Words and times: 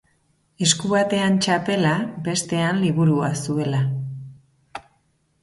Esku 0.67 0.89
batean 0.93 1.37
txapela, 1.45 1.91
bestean 2.29 2.81
liburua 2.85 3.31
zuela. 3.45 3.85